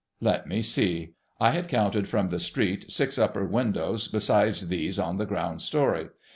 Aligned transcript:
Let 0.19 0.47
me 0.47 0.63
see. 0.63 1.13
I 1.39 1.51
had 1.51 1.67
counted 1.67 2.09
from 2.09 2.29
the 2.29 2.39
street 2.39 2.91
six 2.91 3.19
upper 3.19 3.45
windows 3.45 4.07
besides 4.07 4.67
these 4.67 4.97
on 4.97 5.17
the 5.17 5.27
ground 5.27 5.61
story. 5.61 6.07